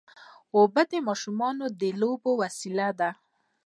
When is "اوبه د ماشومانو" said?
0.55-1.65